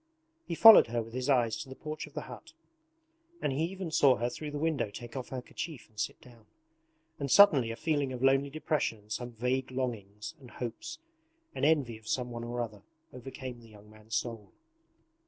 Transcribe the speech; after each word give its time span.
He 0.47 0.55
followed 0.55 0.87
her 0.87 1.03
with 1.03 1.13
his 1.13 1.29
eyes 1.29 1.55
to 1.57 1.69
the 1.69 1.75
porch 1.75 2.07
of 2.07 2.15
the 2.15 2.21
hut, 2.21 2.53
and 3.39 3.53
he 3.53 3.65
even 3.65 3.91
saw 3.91 4.15
her 4.15 4.31
through 4.31 4.49
the 4.49 4.57
window 4.57 4.89
take 4.89 5.15
off 5.15 5.29
her 5.29 5.43
kerchief 5.43 5.87
and 5.89 5.99
sit 5.99 6.19
down. 6.19 6.47
And 7.19 7.29
suddenly 7.29 7.69
a 7.69 7.75
feeling 7.75 8.11
of 8.11 8.23
lonely 8.23 8.49
depression 8.49 8.97
and 8.97 9.11
some 9.11 9.33
vague 9.33 9.69
longings 9.69 10.33
and 10.39 10.49
hopes, 10.49 10.97
and 11.53 11.63
envy 11.65 11.99
of 11.99 12.07
someone 12.07 12.43
or 12.43 12.61
other, 12.63 12.81
overcame 13.13 13.61
the 13.61 13.69
young 13.69 13.91
man's 13.91 14.15
soul. 14.15 14.51